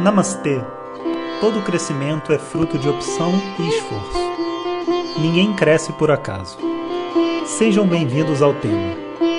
[0.00, 0.58] Namastê!
[1.42, 5.20] Todo crescimento é fruto de opção e esforço.
[5.20, 6.56] Ninguém cresce por acaso.
[7.44, 8.96] Sejam bem-vindos ao tema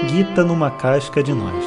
[0.08, 1.66] Gita numa casca de nós.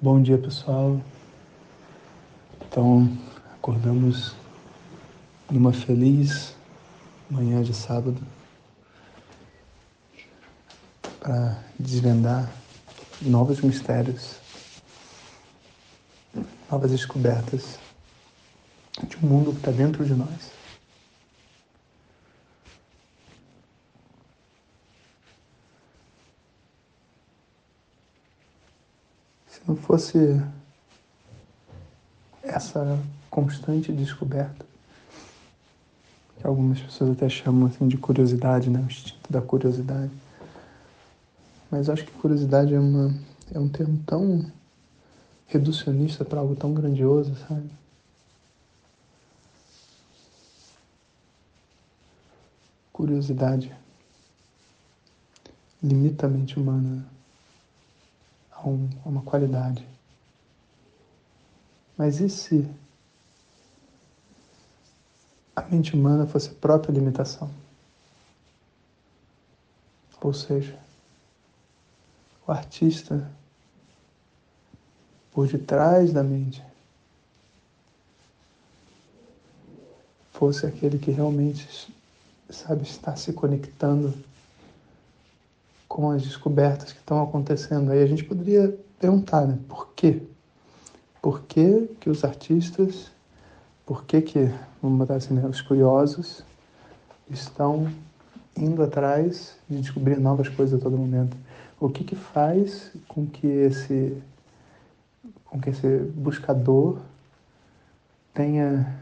[0.00, 1.00] Bom dia pessoal.
[2.60, 3.10] Então,
[3.56, 4.36] acordamos
[5.50, 6.54] numa feliz
[7.28, 8.37] manhã de sábado
[11.20, 12.50] para desvendar
[13.20, 14.36] novos mistérios,
[16.70, 17.78] novas descobertas
[19.06, 20.52] de um mundo que está dentro de nós.
[29.48, 30.40] Se não fosse
[32.42, 32.98] essa
[33.30, 34.66] constante descoberta,
[36.38, 38.80] que algumas pessoas até chamam assim de curiosidade, né?
[38.80, 40.10] o instinto da curiosidade
[41.70, 43.14] mas acho que curiosidade é, uma,
[43.52, 44.50] é um termo tão
[45.46, 47.70] reducionista para algo tão grandioso, sabe?
[52.92, 53.74] Curiosidade
[55.82, 57.06] limita a mente humana
[58.50, 59.86] a, um, a uma qualidade.
[61.96, 62.68] Mas e se
[65.54, 67.50] a mente humana fosse a própria limitação?
[70.20, 70.78] Ou seja,
[72.52, 73.30] artista
[75.32, 76.62] por detrás da mente
[80.32, 81.92] fosse aquele que realmente
[82.48, 84.14] sabe estar se conectando
[85.88, 87.90] com as descobertas que estão acontecendo.
[87.90, 89.58] Aí a gente poderia perguntar, né?
[89.68, 90.22] Por quê?
[91.20, 93.10] Por que, que os artistas,
[93.84, 96.44] por que que, vamos botar assim, né, os curiosos
[97.28, 97.92] estão
[98.58, 101.36] indo atrás de descobrir novas coisas a todo momento?
[101.80, 104.16] o que, que faz com que esse
[105.44, 106.98] com que esse buscador
[108.34, 108.94] tenha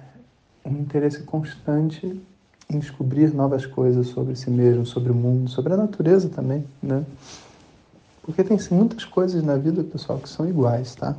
[0.64, 2.20] um interesse constante
[2.68, 7.04] em descobrir novas coisas sobre si mesmo, sobre o mundo, sobre a natureza também, né?
[8.22, 11.16] Porque tem muitas coisas na vida, pessoal, que são iguais, tá?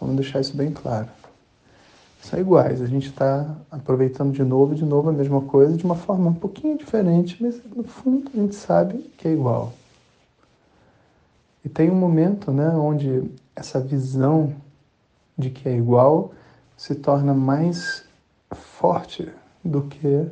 [0.00, 1.08] Vamos deixar isso bem claro.
[2.26, 5.84] São iguais, a gente está aproveitando de novo e de novo a mesma coisa de
[5.84, 9.72] uma forma um pouquinho diferente, mas no fundo a gente sabe que é igual.
[11.64, 14.52] E tem um momento né, onde essa visão
[15.38, 16.32] de que é igual
[16.76, 18.04] se torna mais
[18.50, 19.30] forte
[19.64, 20.28] do que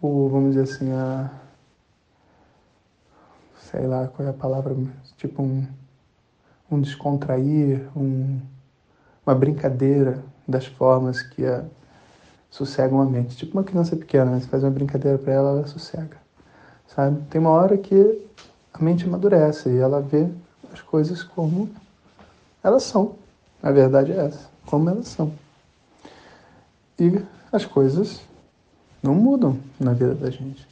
[0.00, 1.30] o, vamos dizer assim, a.
[3.70, 4.74] sei lá qual é a palavra,
[5.18, 5.66] tipo um,
[6.70, 8.40] um descontrair, um,
[9.26, 11.64] uma brincadeira das formas que a,
[12.50, 13.36] sossegam a mente.
[13.36, 14.40] Tipo uma criança pequena, né?
[14.40, 16.16] você faz uma brincadeira para ela, ela sossega.
[16.86, 17.22] Sabe?
[17.30, 18.28] Tem uma hora que
[18.72, 20.28] a mente amadurece e ela vê
[20.72, 21.70] as coisas como
[22.62, 23.16] elas são.
[23.62, 25.32] A verdade é essa, como elas são.
[26.98, 28.20] E as coisas
[29.02, 30.66] não mudam na vida da gente.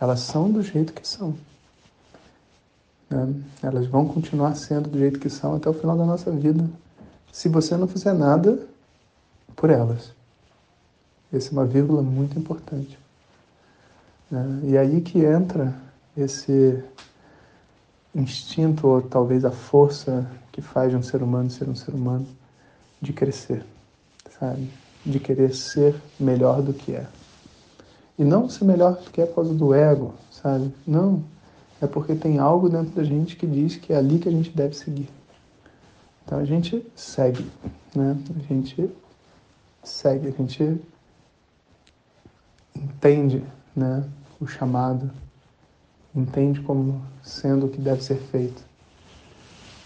[0.00, 1.34] Elas são do jeito que são.
[3.10, 3.34] Né?
[3.62, 6.64] Elas vão continuar sendo do jeito que são até o final da nossa vida,
[7.32, 8.58] se você não fizer nada
[9.56, 10.12] por elas.
[11.32, 12.98] Essa é uma vírgula muito importante.
[14.30, 14.60] Né?
[14.64, 15.74] E aí que entra
[16.16, 16.82] esse
[18.14, 22.26] instinto ou talvez a força que faz de um ser humano ser um ser humano
[23.00, 23.64] de crescer,
[24.38, 24.68] sabe?
[25.06, 27.06] De querer ser melhor do que é.
[28.18, 30.74] E não ser melhor do que é por causa do ego, sabe?
[30.86, 31.22] Não.
[31.80, 34.50] É porque tem algo dentro da gente que diz que é ali que a gente
[34.50, 35.08] deve seguir.
[36.30, 37.44] Então a gente segue,
[37.92, 38.16] né?
[38.36, 38.88] A gente
[39.82, 40.80] segue, a gente
[42.72, 43.42] entende,
[43.74, 44.08] né?
[44.40, 45.10] O chamado
[46.14, 48.62] entende como sendo o que deve ser feito.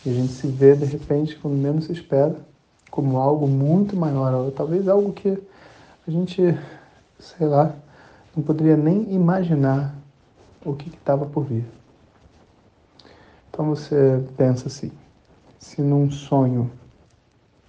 [0.05, 2.37] E a gente se vê, de repente, quando menos se espera,
[2.91, 5.43] como algo muito maior, ou talvez algo que
[6.07, 6.43] a gente,
[7.19, 7.75] sei lá,
[8.37, 9.95] não poderia nem imaginar
[10.63, 11.65] o que estava por vir.
[13.49, 14.93] Então você pensa assim,
[15.65, 16.71] se num sonho,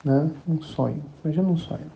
[0.04, 0.30] né?
[0.48, 1.92] Um sonho, imagina um sonho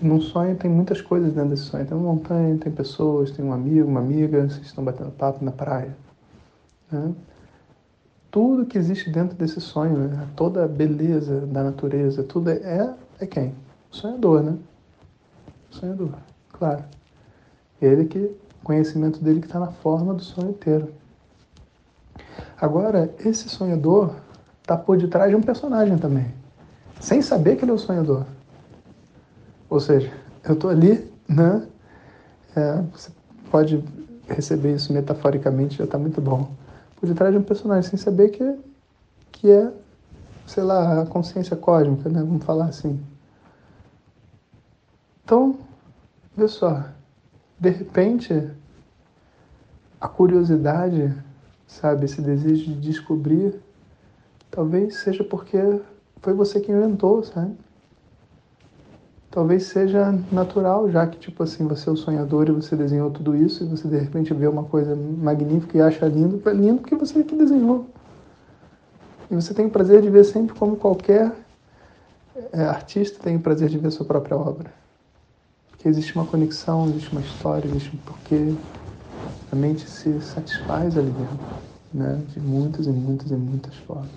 [0.00, 1.86] num sonho tem muitas coisas dentro desse sonho.
[1.86, 5.52] Tem uma montanha, tem pessoas, tem um amigo, uma amiga, vocês estão batendo papo na
[5.52, 5.96] praia.
[6.90, 7.14] Né?
[8.30, 10.28] Tudo que existe dentro desse sonho, né?
[10.34, 13.54] toda a beleza da natureza, tudo é, é, é quem?
[13.92, 14.58] O sonhador, né?
[15.70, 16.10] O sonhador,
[16.52, 16.84] claro.
[17.80, 20.92] Ele que, o conhecimento dele que está na forma do sonho inteiro.
[22.60, 24.16] Agora, esse sonhador
[24.64, 26.26] está por detrás de um personagem também,
[26.98, 28.24] sem saber que ele é o sonhador.
[29.68, 30.10] Ou seja,
[30.42, 31.66] eu estou ali, né?
[32.56, 33.10] É, você
[33.50, 33.84] pode
[34.26, 36.50] receber isso metaforicamente já está muito bom.
[36.96, 38.58] Por detrás de um personagem, sem saber que,
[39.32, 39.70] que é,
[40.46, 42.20] sei lá, a consciência cósmica, né?
[42.20, 42.98] Vamos falar assim.
[45.22, 45.58] Então,
[46.34, 46.84] vê só,
[47.60, 48.50] de repente,
[50.00, 51.14] a curiosidade,
[51.66, 53.60] sabe, esse desejo de descobrir,
[54.54, 55.58] talvez seja porque
[56.22, 57.54] foi você que inventou, sabe?
[59.30, 63.34] Talvez seja natural, já que, tipo assim, você é o sonhador e você desenhou tudo
[63.34, 66.94] isso e você de repente vê uma coisa magnífica e acha lindo, é lindo porque
[66.94, 67.84] você é que desenhou.
[69.28, 71.32] E você tem o prazer de ver sempre como qualquer
[72.52, 74.72] é, artista tem o prazer de ver sua própria obra.
[75.70, 78.54] Porque existe uma conexão, existe uma história, existe um porquê.
[79.50, 82.20] A mente se satisfaz ali dentro, né?
[82.28, 84.10] De muitas e muitas e muitas formas.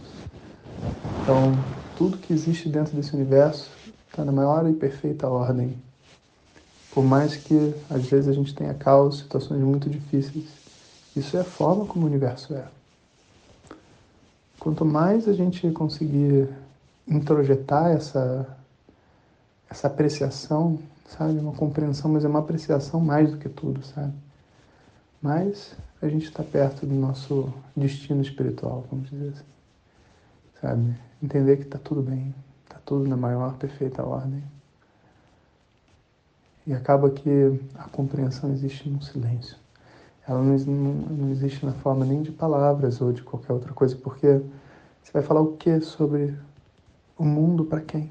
[1.21, 1.53] Então,
[1.95, 3.69] tudo que existe dentro desse universo
[4.09, 5.77] está na maior e perfeita ordem.
[6.91, 10.45] Por mais que às vezes a gente tenha caos, situações muito difíceis,
[11.15, 12.65] isso é a forma como o universo é.
[14.59, 16.49] Quanto mais a gente conseguir
[17.07, 18.57] introjetar essa,
[19.69, 21.39] essa apreciação, sabe?
[21.39, 24.13] Uma compreensão, mas é uma apreciação mais do que tudo, sabe?
[25.21, 29.45] Mais a gente está perto do nosso destino espiritual, vamos dizer assim.
[30.61, 30.95] Sabe?
[31.21, 32.33] Entender que está tudo bem,
[32.87, 34.41] tudo na maior perfeita ordem.
[36.65, 39.57] E acaba que a compreensão existe no silêncio.
[40.27, 43.95] Ela não, não, não existe na forma nem de palavras ou de qualquer outra coisa,
[43.95, 44.41] porque
[45.03, 46.35] você vai falar o que sobre
[47.17, 48.09] o mundo para quem?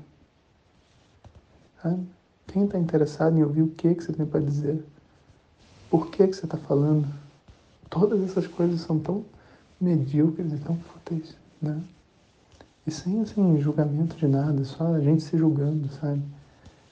[1.83, 2.07] Sabe?
[2.47, 4.83] Quem está interessado em ouvir o que, que você tem para dizer?
[5.91, 7.07] Por que, que você está falando?
[7.89, 9.25] Todas essas coisas são tão
[9.81, 11.81] medíocres e tão fúteis, né?
[12.87, 16.23] E sem, assim, julgamento de nada, só a gente se julgando, sabe?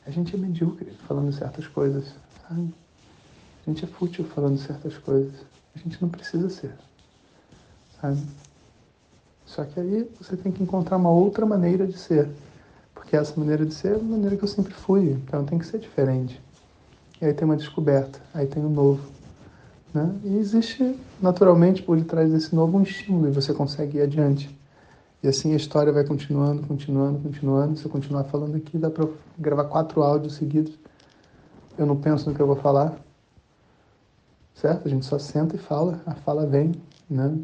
[0.06, 2.74] A gente é medíocre falando certas coisas, sabe?
[3.66, 5.34] A gente é fútil falando certas coisas.
[5.74, 6.74] A gente não precisa ser,
[8.00, 8.20] sabe?
[9.46, 12.28] Só que aí você tem que encontrar uma outra maneira de ser.
[12.94, 15.66] Porque essa maneira de ser é a maneira que eu sempre fui, então tem que
[15.66, 16.40] ser diferente.
[17.24, 19.02] Aí tem uma descoberta, aí tem o um novo.
[19.94, 20.14] Né?
[20.24, 24.54] E existe naturalmente por detrás desse novo um estímulo e você consegue ir adiante.
[25.22, 27.78] E assim a história vai continuando, continuando, continuando.
[27.78, 30.78] Se eu continuar falando aqui, dá para gravar quatro áudios seguidos.
[31.78, 32.94] Eu não penso no que eu vou falar.
[34.54, 34.86] Certo?
[34.86, 36.74] A gente só senta e fala, a fala vem,
[37.08, 37.38] né?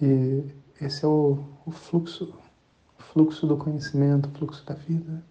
[0.00, 0.42] E
[0.80, 2.34] esse é o, o fluxo,
[2.98, 5.22] o fluxo do conhecimento, o fluxo da vida.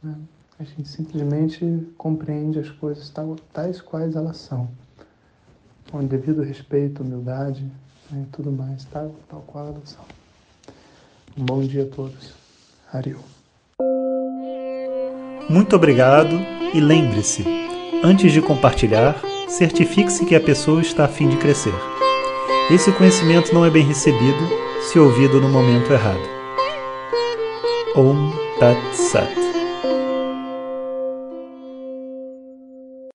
[0.00, 0.16] Né?
[0.58, 3.12] A gente simplesmente compreende as coisas
[3.52, 4.68] tais quais elas são,
[5.90, 7.62] com o devido respeito, humildade,
[8.10, 10.04] né, e tudo mais, tal, tal qual elas são.
[11.36, 12.34] Um bom dia a todos.
[12.92, 13.20] Ariel.
[15.48, 16.36] Muito obrigado
[16.72, 17.44] e lembre-se,
[18.04, 21.74] antes de compartilhar, certifique-se que a pessoa está a fim de crescer.
[22.70, 24.48] Esse conhecimento não é bem recebido
[24.82, 26.22] se ouvido no momento errado.
[27.96, 29.41] Om Tat Sat.